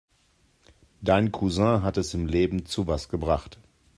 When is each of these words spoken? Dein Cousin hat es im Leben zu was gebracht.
Dein 1.03 1.31
Cousin 1.31 1.83
hat 1.83 1.95
es 1.97 2.15
im 2.15 2.25
Leben 2.25 2.65
zu 2.65 2.87
was 2.87 3.07
gebracht. 3.07 3.59